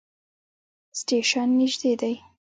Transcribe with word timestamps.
سټیشن 0.99 1.49
نژدې 1.59 1.91
دی 2.01 2.13